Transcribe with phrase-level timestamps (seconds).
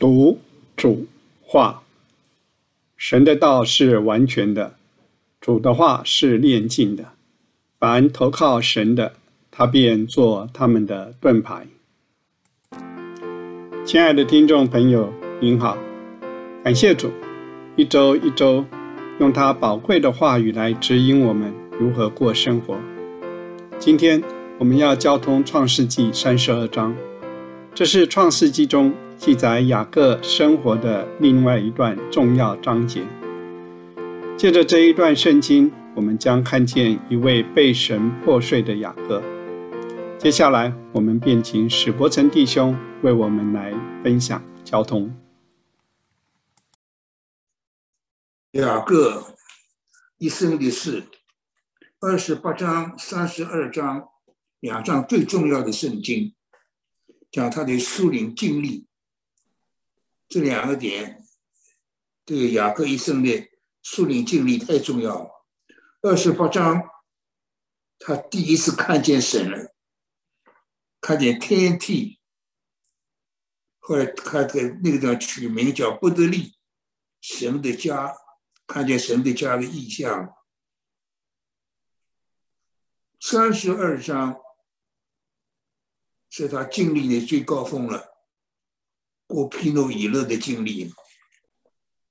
[0.00, 0.38] 读
[0.78, 1.06] 主
[1.42, 1.82] 话，
[2.96, 4.76] 神的道是完全的，
[5.42, 7.10] 主的话是炼净的。
[7.78, 9.12] 凡投靠神的，
[9.50, 11.66] 他便做他们的盾牌。
[13.84, 15.76] 亲爱的听众朋友，您好，
[16.64, 17.10] 感谢主，
[17.76, 18.64] 一周一周
[19.18, 22.80] 用他宝贵的话语来指引我们如何过生活。
[23.78, 24.22] 今天
[24.58, 26.96] 我们要交通创世纪三十二章，
[27.74, 33.06] 这是创世纪中记载雅各生活的另外一段重要章节。
[34.38, 39.22] 借着这一段圣经，我们将看见一位被神破碎的雅各。
[40.18, 45.14] 接下来，我们便请史伯成弟兄为我们来分享交通。
[48.52, 49.34] 雅各
[50.16, 51.04] 一生的事。
[52.00, 54.08] 二十八章、三十二章
[54.60, 56.32] 两章最重要的圣经，
[57.30, 58.86] 讲他的树林经历。
[60.30, 61.26] 这两个点，
[62.24, 63.50] 这个雅各一生的
[63.82, 65.44] 树林经历太重要了。
[66.02, 66.88] 二十八章，
[67.98, 69.74] 他第一次看见神了，
[71.00, 72.20] 看见天地。
[73.80, 76.56] 后来他在那个地方取名叫不得利，
[77.20, 78.16] 神的家，
[78.68, 80.32] 看见神的家的意象。
[83.18, 84.40] 三十二章
[86.28, 88.09] 是他经历的最高峰了，
[89.30, 90.92] 过皮诺以勒的经历。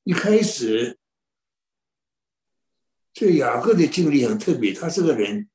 [0.04, 0.98] 一开始，
[3.14, 5.50] 这雅各的经历很特别，他这个人，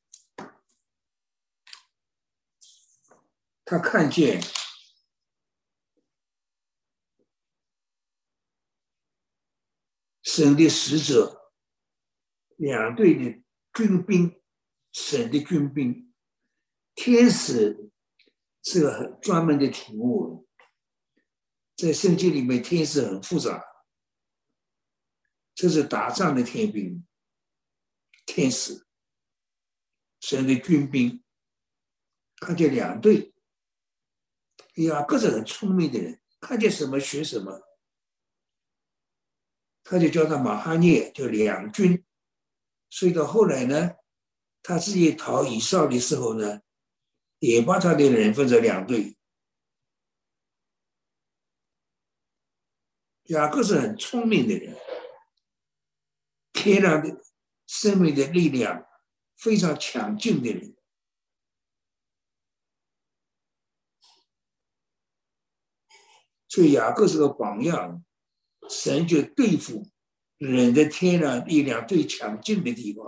[3.65, 4.41] 他看见
[10.23, 11.51] 神的使者，
[12.57, 13.43] 两队的
[13.73, 14.41] 军兵。
[14.97, 16.15] 神的军兵，
[16.95, 17.91] 天使
[18.63, 20.47] 是个很专门的题目，
[21.77, 23.65] 在圣经里面，天使很复杂，
[25.55, 27.07] 这是打仗的天兵，
[28.27, 28.87] 天使，
[30.21, 31.23] 神的军兵，
[32.37, 33.35] 看见两队，
[34.77, 37.61] 哎呀，各是很聪明的人，看见什么学什么，
[39.83, 42.05] 他就叫他马哈涅，叫两军，
[42.91, 43.93] 所以到后来呢。
[44.67, 46.63] 他自己逃以少的时候呢，
[47.39, 49.15] 也把他的人分成两队。
[53.25, 54.77] 雅各是很聪明的人，
[56.53, 57.25] 天然的
[57.67, 58.87] 生命的力量
[59.37, 60.77] 非常强劲的人，
[66.49, 68.05] 所以雅各是个榜样。
[68.67, 69.91] 神就对付
[70.39, 73.05] 人的天然力量最强劲的地方。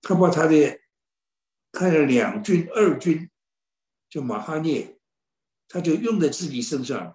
[0.00, 0.80] 他把他的
[1.76, 3.30] 看了两军二军，
[4.08, 4.98] 就马哈涅，
[5.68, 7.14] 他就用在自己身上。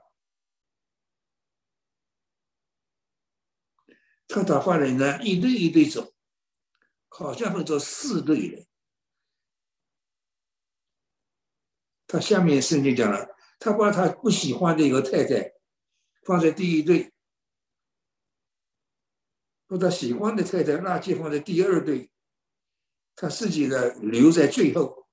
[4.27, 6.13] 他打发人呢，一队一队走，
[7.07, 8.67] 好像分作四队人。
[12.05, 15.55] 他下面圣经讲了，他把他不喜欢的一个太太
[16.23, 17.11] 放在第一队，
[19.65, 22.10] 把他喜欢的太太垃圾放在第二队。
[23.21, 25.07] 他自己的留在最后，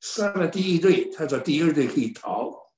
[0.00, 2.72] 杀了第一队，他说第二队可以逃。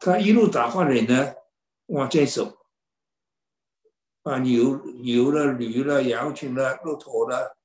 [0.00, 1.34] 他一路打发人呢，
[1.88, 2.66] 往前走，
[4.22, 7.58] 把牛、牛了、驴了、羊群了、骆驼了，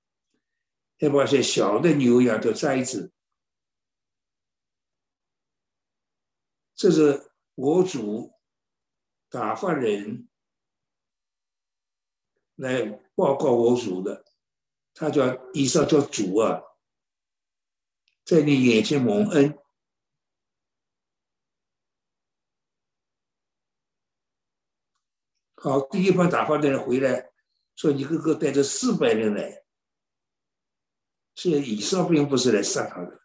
[1.00, 3.14] 还把些小的牛羊都摘子。
[6.76, 8.34] 这是我主
[9.30, 10.28] 打发人。
[12.58, 12.86] 来
[13.16, 14.26] 报告我主的，
[14.94, 15.24] 他叫
[15.54, 16.62] 以上叫主啊，
[18.24, 19.58] 在你眼前蒙恩。
[25.56, 27.32] 好，第一帮打发的人回来，
[27.76, 29.64] 说你哥哥带着四百人来，
[31.36, 33.22] 所以以上并不是来杀他的，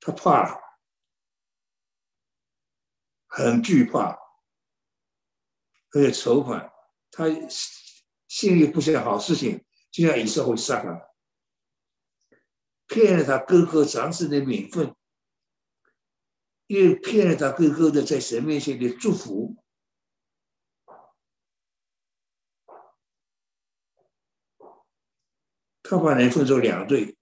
[0.00, 0.60] 他怕了，
[3.26, 4.23] 很惧怕。
[5.94, 6.72] 而且筹款，
[7.12, 7.24] 他
[8.26, 11.08] 心里不想好事情，就像以色会杀他，
[12.88, 14.92] 骗了他哥哥长子的名分，
[16.66, 19.56] 又骗了他哥哥的在神面前的祝福。
[25.84, 27.16] 他把人分成两队，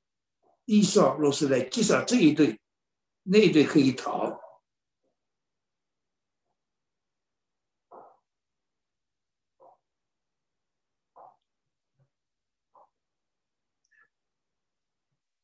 [0.65, 2.59] 一少若是来击杀这一队，
[3.25, 4.32] 那一队可以逃。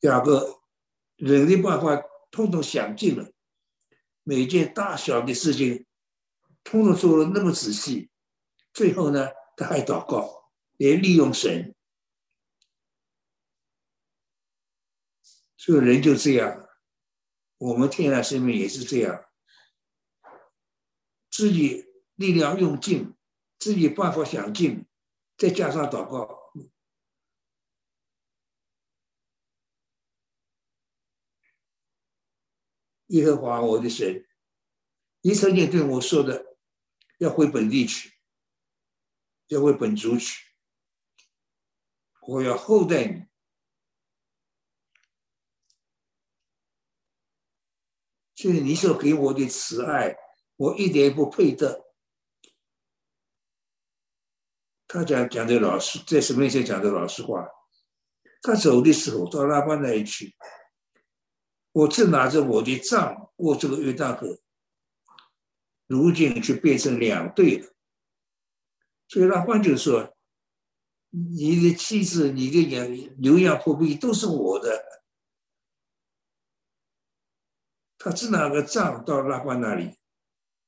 [0.00, 0.60] 雅各
[1.16, 3.32] 人的办法通通想尽了，
[4.22, 5.86] 每件大小的事情，
[6.62, 8.10] 通通做的那么仔细，
[8.72, 11.74] 最后呢，他还祷告，也利用神。
[15.56, 16.68] 所以人就这样，
[17.58, 19.24] 我们天然生命也是这样，
[21.30, 23.14] 自己力量用尽，
[23.58, 24.86] 自己办法想尽，
[25.36, 26.38] 再加上祷告。
[33.08, 34.26] 耶和华我的神，
[35.22, 36.56] 你曾经对我说的，
[37.19, 38.12] 要回本地去，
[39.49, 40.44] 要回本族去，
[42.26, 43.26] 我要厚待你。
[48.34, 50.16] 所以你所给我的慈爱，
[50.56, 51.87] 我一点也不配得。
[54.87, 57.49] 他讲讲的老实，在神面前讲的老实话。
[58.40, 60.37] 他走的时候到拉班那里去。
[61.78, 64.40] 我正拿着我的杖过这个约旦河，
[65.86, 67.72] 如今却变成两队了。
[69.06, 70.16] 所以拉班就说
[71.10, 75.02] ：“你的妻子、你的羊、牛羊破壁都是我的。”
[77.96, 79.96] 他只拿个杖到拉班那里，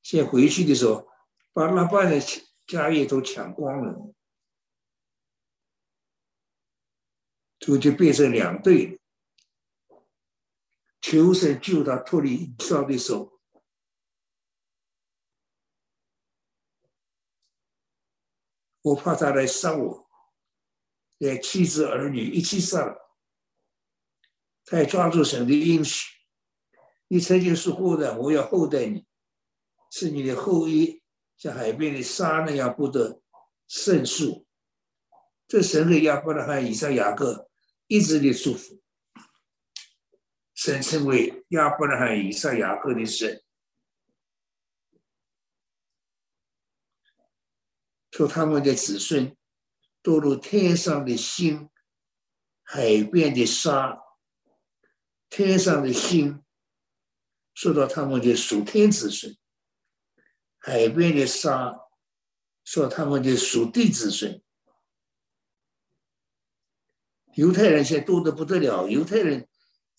[0.03, 1.09] 先回去的时候
[1.53, 2.21] 把拉班的
[2.69, 4.15] 家业都抢光了，
[7.59, 9.00] 就就变成两队了。
[11.01, 13.41] 求神救他脱离以扫的手，
[18.83, 20.09] 我怕他来杀我，
[21.19, 23.17] 连妻子儿女一起杀了。
[24.65, 26.07] 他还抓住神的应许，
[27.09, 29.07] 你曾经说过的，我要厚待你，
[29.91, 31.03] 是你的后裔
[31.37, 33.23] 像海边的沙那样不得
[33.67, 34.47] 胜数。
[35.49, 37.51] 这神给亚伯拉罕、以撒、雅各
[37.89, 38.81] 一直的祝福。
[40.63, 43.43] 神称为亚伯拉罕、以撒、雅各的神，
[48.11, 49.35] 说他们的子孙
[50.03, 51.71] 堕入天上的星、
[52.63, 54.03] 海边的沙。
[55.31, 56.45] 天上的星
[57.55, 59.35] 说到他们的属天子孙，
[60.59, 61.75] 海边的沙
[62.65, 64.43] 说他们的属地子孙。
[67.33, 69.49] 犹太人现在多得不得了，犹太人。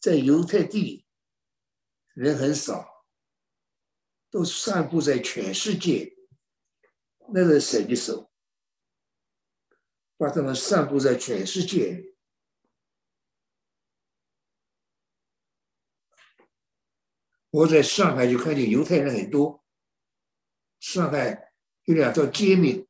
[0.02, 1.06] 在犹太地，
[2.16, 3.06] 人很少，
[4.32, 6.18] 都散布在全世界。
[7.34, 8.32] 那个神的手，
[10.18, 12.16] 把他们散布在全世界。
[17.52, 19.64] 我在上海就看见犹太人很多，
[20.80, 21.54] 上海
[21.84, 22.88] 有两条街名，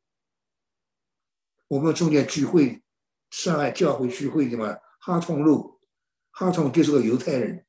[1.68, 2.82] 我们中间聚会，
[3.30, 5.81] 上海教会聚会的嘛，哈通路。
[6.32, 7.66] 哈通就是个犹太人，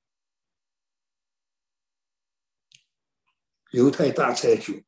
[3.73, 4.83] 犹太大财主，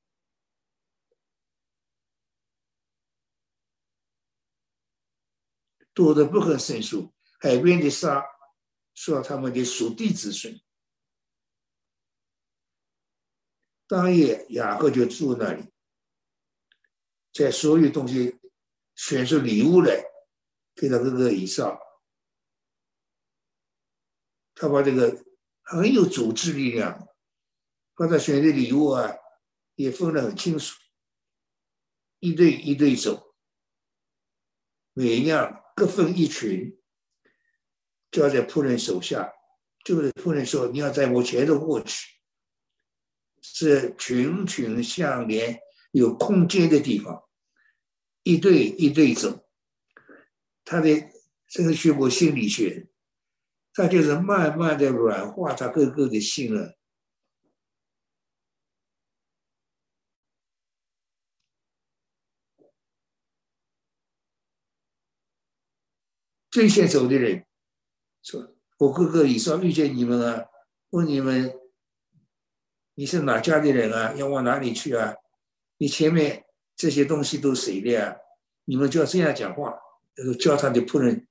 [5.92, 7.12] 多的不可胜数。
[7.40, 8.24] 海边的沙，
[8.94, 10.58] 说他们的属地子孙。
[13.86, 15.70] 当夜雅各就住那里，
[17.34, 18.40] 在所有东西
[18.94, 20.02] 选出礼物来
[20.74, 21.78] 给他哥哥以上。
[24.54, 25.24] 他把这个
[25.62, 27.08] 很有组织力量，
[27.94, 29.12] 把他选的礼物啊，
[29.74, 30.76] 也分得很清楚，
[32.20, 33.34] 一对一对走，
[34.92, 36.80] 每一样各分一群，
[38.10, 39.32] 交在仆人手下。
[39.84, 42.06] 就是仆人说：“你要在我前头过去，
[43.42, 47.22] 是群群相连，有空间的地方，
[48.22, 49.46] 一对一对走。”
[50.64, 50.88] 他的
[51.48, 52.88] 这个学过心理学。
[53.74, 56.78] 他就是慢慢的软化他哥哥的心了。
[66.50, 67.44] 最先走的人
[68.22, 70.46] 说：“我哥哥以上遇见你们啊，
[70.90, 71.52] 问你们
[72.94, 74.14] 你是哪家的人啊？
[74.14, 75.16] 要往哪里去啊？
[75.78, 76.44] 你前面
[76.76, 78.16] 这些东西都谁的呀？
[78.66, 79.80] 你们就要这样讲话。”
[80.38, 81.26] 叫他的仆人，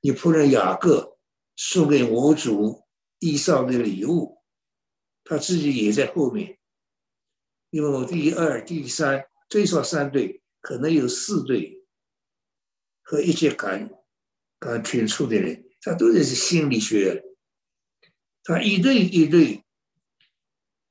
[0.00, 1.13] 你仆人雅各。
[1.56, 2.84] 送给我主
[3.18, 4.38] 衣裳的礼物，
[5.24, 6.58] 他自己也在后面。
[7.70, 11.84] 因为我第二、第三最少三队，可能有四队，
[13.02, 13.90] 和一些感，
[14.58, 17.24] 感群处的人，他都是心理学。
[18.42, 19.64] 他一对一对，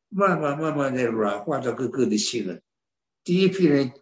[0.10, 2.62] 慢慢慢慢的软化到各个的心了。
[3.24, 3.94] 第一批人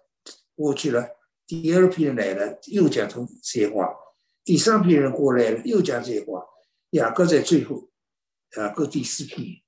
[0.56, 1.08] 过去了，
[1.46, 3.94] 第二批人来了，又讲出这些话。
[4.44, 6.46] 第三批人过来了，又讲这些话。
[6.92, 7.90] 雅各在最后，
[8.58, 9.64] 雅各第四批，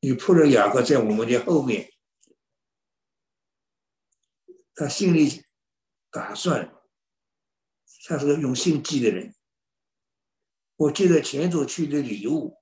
[0.00, 1.92] 你仆人雅各在我们的后面，
[4.74, 5.42] 他心里
[6.10, 6.72] 打算，
[8.06, 9.34] 他是个用心机的人。
[10.76, 12.58] 我借着前头去的礼物，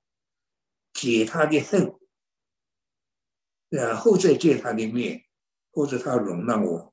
[0.93, 1.99] 解他的恨，
[3.69, 5.27] 然后再见他的面，
[5.71, 6.90] 或者他容纳我，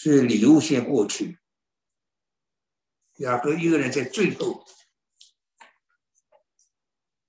[0.00, 1.40] 是礼物先过去。
[3.16, 4.64] 雅各一个人在最后，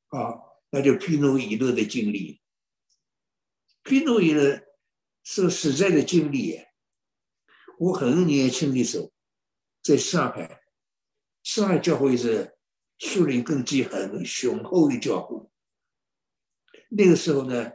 [0.09, 0.37] 啊，
[0.69, 2.43] 那就披诺伊勒的经历。
[3.81, 4.61] 皮诺伊勒
[5.23, 6.63] 是实在的经历。
[7.79, 9.11] 我很年轻的时候，
[9.81, 10.61] 在上海。
[11.41, 12.55] 上海教会是
[12.99, 15.49] 树林根基很雄厚的教会。
[16.89, 17.71] 那个时候呢，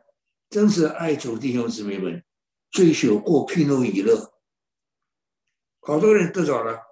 [0.49, 2.25] 真是爱主弟兄姊妹们
[2.71, 4.34] 追求过皮诺伊勒，
[5.85, 6.83] 好多人得着了。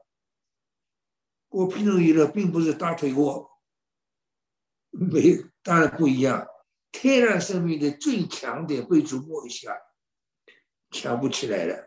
[1.49, 3.51] 过皮诺伊勒并不是大腿窝，
[4.91, 6.47] 没当然不一样。
[6.91, 9.77] 天然生命的最强点被琢磨一下，
[10.91, 11.87] 强不起来了。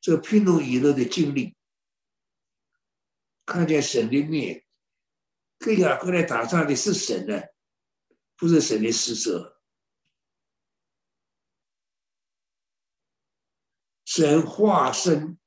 [0.00, 1.56] 这个皮诺伊勒的经历。
[3.44, 4.64] 看见神的面，
[5.58, 7.40] 跟雅各来打仗的是神呢，
[8.36, 9.62] 不是神的使者。
[14.04, 15.38] 神化身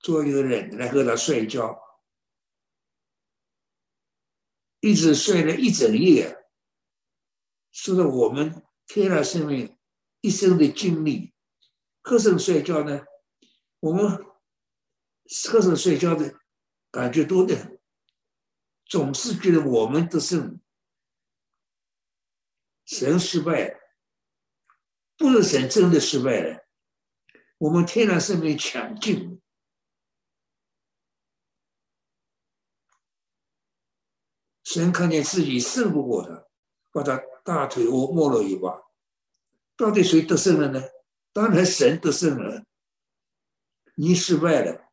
[0.00, 1.80] 做一个人来和他睡觉，
[4.80, 6.44] 一直睡了一整夜，
[7.70, 9.78] 是我们天然生命
[10.20, 11.32] 一生的经历。
[12.02, 13.04] 和尚睡觉呢，
[13.78, 14.10] 我们
[15.46, 16.40] 和尚睡觉的。
[16.92, 17.78] 感觉多的，
[18.84, 20.60] 总是觉得我们的胜，
[22.84, 23.78] 神失败了，
[25.16, 26.66] 不是神真的失败了，
[27.58, 29.40] 我们天然生命强劲，
[34.72, 36.46] 神看见自己胜不过他，
[36.92, 38.80] 把他大腿窝摸了一把，
[39.76, 40.80] 到底谁得胜了呢？
[41.32, 42.64] 当然神得胜了，
[43.96, 44.92] 你失败了。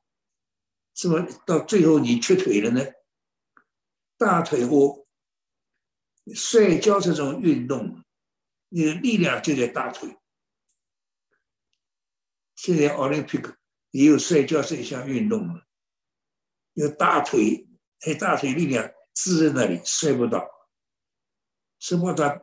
[0.95, 2.83] 怎么到最后你缺腿了呢？
[4.17, 5.07] 大腿窝
[6.33, 8.03] 摔跤这种运动，
[8.69, 10.17] 你的力量就在大腿。
[12.55, 13.55] 现在奥林匹克
[13.91, 15.67] 也有摔跤这一项运动了，
[16.73, 17.67] 有大腿，
[18.07, 20.47] 哎，大腿力量支在那里摔不到，
[21.79, 22.39] 生怕他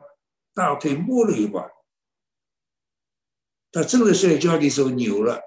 [0.53, 1.71] 大腿摸了一把，
[3.71, 5.41] 他真的摔跤的时候扭了。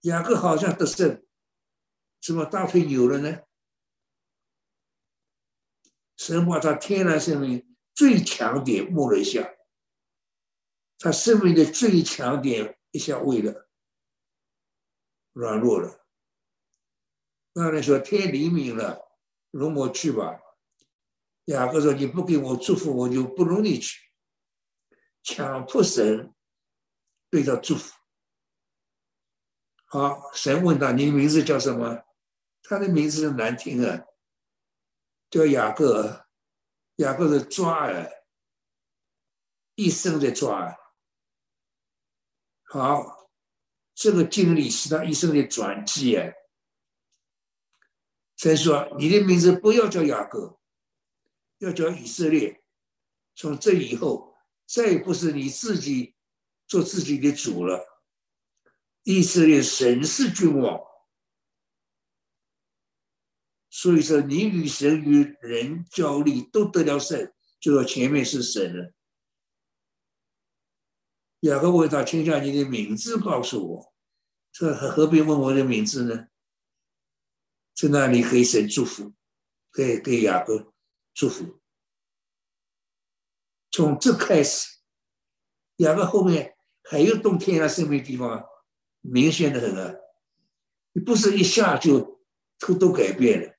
[0.00, 1.26] 雅各好像得胜，
[2.22, 3.42] 怎么大腿扭了呢？
[6.16, 9.54] 神把他天然生命最强点摸了一下，
[10.98, 13.68] 他生命的最强点一下为了
[15.32, 16.05] 软弱了。
[17.58, 19.08] 那人说天黎明了，
[19.50, 20.38] 容我去吧。
[21.46, 23.98] 雅各说：“你不给我祝福，我就不容你去。”
[25.24, 26.34] 强迫神
[27.30, 27.94] 对他祝福。
[29.86, 32.04] 好，神问他：“你名字叫什么？”
[32.62, 34.04] 他的名字难听啊，
[35.30, 36.26] 叫雅各。
[36.96, 38.10] 雅各是抓耳，
[39.76, 40.76] 一生的抓耳。
[42.64, 43.30] 好，
[43.94, 46.30] 这个经历是他一生的转机啊。
[48.36, 50.58] 神说：“你的名字不要叫雅各，
[51.58, 52.62] 要叫以色列。
[53.34, 54.34] 从这以后，
[54.66, 56.14] 再也不是你自己
[56.66, 58.02] 做自己的主了。”
[59.04, 60.80] 以色列神是君王，
[63.70, 68.92] 所以说你与神与人交力都得了胜，就说前面是神了。
[71.40, 73.94] 雅各问他：“请将你的名字告诉我。”
[74.50, 76.26] 这何必问我的名字呢？
[77.76, 79.12] 在那里给神祝福，
[79.70, 80.72] 给给雅各
[81.12, 81.60] 祝福。
[83.70, 84.78] 从这开始，
[85.76, 88.44] 雅各后面还有动天啊生命地方啊。
[89.02, 89.94] 明显的很啊，
[90.92, 92.24] 你不是一下就
[92.58, 93.56] 都都改变了，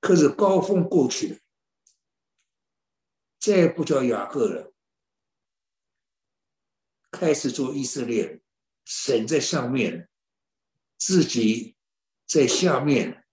[0.00, 1.38] 可是高峰过去了，
[3.38, 4.72] 再不叫雅各了，
[7.12, 8.40] 开始做以色列，
[8.84, 10.08] 神在上面，
[10.98, 11.76] 自己
[12.26, 13.25] 在下面。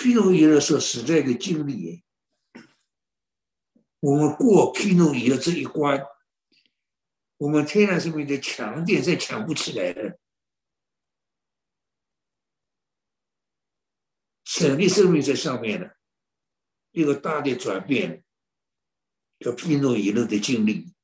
[0.00, 2.02] 批诺言的时候，实在个经历。
[4.00, 6.02] 我们过批诺言这一关，
[7.36, 10.18] 我们天然生命的强点，在强不起来了，
[14.44, 15.98] 神的生命在上面了，
[16.92, 18.24] 一个大的转变，
[19.38, 20.94] 叫批诺言的经历。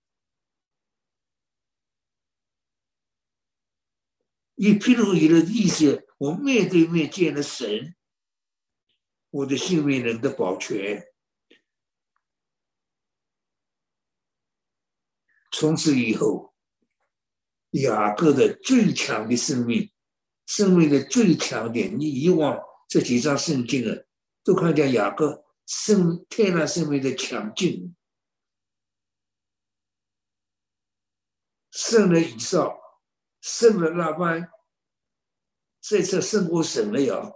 [4.54, 7.94] 以批诺言的意思，我面对面见了神。
[9.30, 11.06] 我的性命能得保全。
[15.52, 16.54] 从此以后，
[17.70, 19.90] 雅各的最强的生命，
[20.46, 24.04] 生命的最强点，你以往这几章圣经啊，
[24.44, 27.96] 都看见雅各生天然生命的强劲。
[31.70, 32.78] 胜了以上，
[33.40, 34.50] 胜了那班，
[35.80, 37.32] 这次胜过神了呀！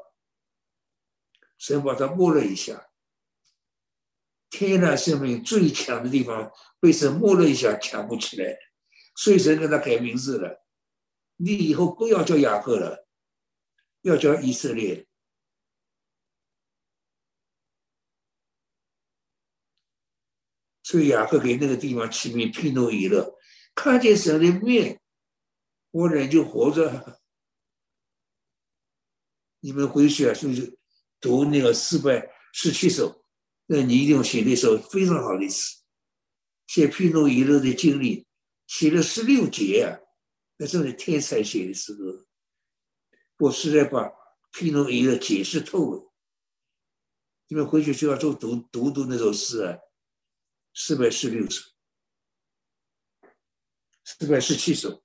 [1.60, 2.90] 神把他摸了一下，
[4.48, 6.50] 天然生命最强的地方
[6.80, 8.58] 被神摸了一下，强不起来，
[9.14, 10.64] 所以神给他改名字了。
[11.36, 13.06] 你以后不要叫雅各了，
[14.00, 15.06] 要叫以色列。
[20.82, 23.38] 所以雅各给那个地方起名皮诺伊勒。
[23.74, 25.00] 看见神的面，
[25.90, 27.20] 我人就活着。
[29.60, 30.79] 你们回去啊，是不是
[31.20, 33.24] 读那个四百十七首？
[33.66, 35.78] 那你一定要写那首非常好的词，
[36.66, 38.26] 写皮诺伊勒的经历，
[38.66, 40.00] 写了十六节啊，
[40.56, 42.26] 那真是天才写的诗歌。
[43.38, 44.10] 我实在把
[44.52, 46.12] 皮诺伊勒解释透了。
[47.46, 49.78] 你们回去就要做读读读那首诗啊，
[50.74, 51.62] 四百十六首。
[54.04, 55.02] 四百十七首。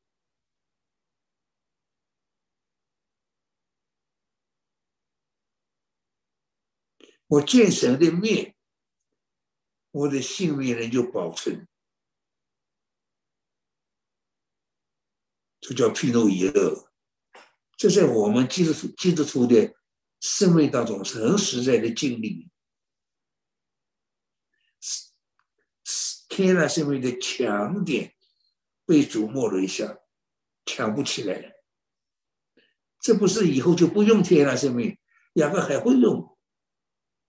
[7.27, 8.55] 我见神的面，
[9.91, 11.67] 我的性命呢就保存。
[15.59, 16.91] 这叫披诺伊勒，
[17.77, 19.75] 这在我们基督徒基督徒的
[20.19, 22.49] 生命当中是很实在的经历。
[26.27, 28.13] 天然生命的强点。
[28.87, 29.97] 被琢磨了一下，
[30.63, 31.49] 强不起来了。
[32.99, 34.95] 这不是以后就不用天然生命，
[35.33, 36.34] 两个还会用，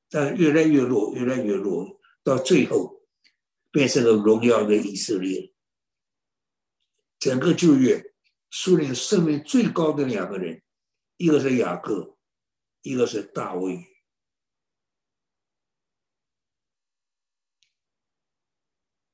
[0.08, 3.06] 但越来越弱，越来越弱，到最后
[3.70, 5.52] 变成了荣耀的以色列。
[7.18, 8.14] 整个旧约，
[8.50, 10.62] 苏联生命最高的两个人，
[11.16, 12.16] 一个是雅各，
[12.82, 13.84] 一个是大卫。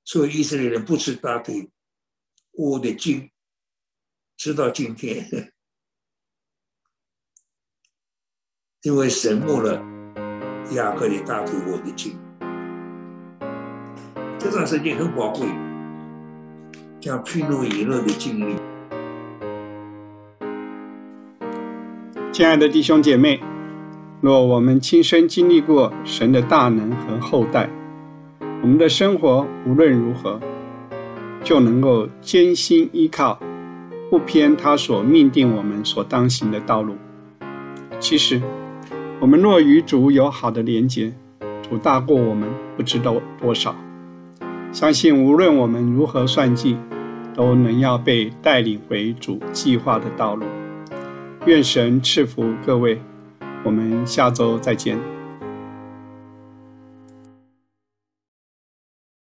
[0.04, 1.70] 所以以色列人不吃大腿。
[2.50, 3.32] 我的经，
[4.36, 5.54] 直到今天，
[8.82, 9.91] 因为神木了
[10.74, 12.12] 亚各的大腿，我的经，
[14.38, 15.46] 这段时间很宝贵，
[17.00, 18.56] 讲披露以勒的经历。
[22.32, 23.40] 亲爱的弟兄姐妹，
[24.20, 27.68] 若我们亲身经历过神的大能和厚待，
[28.62, 30.40] 我们的生活无论如何。
[31.44, 33.36] 就能够艰辛依靠，
[34.08, 36.94] 不偏他所命定我们所当行的道路。
[37.98, 38.40] 其实，
[39.22, 41.12] 我们若与主有好的连结，
[41.62, 43.72] 主大过我们不知道多少。
[44.72, 46.76] 相信无论我们如何算计，
[47.32, 50.44] 都能要被带领回主计划的道路。
[51.46, 53.00] 愿神赐福各位，
[53.62, 54.98] 我们下周再见。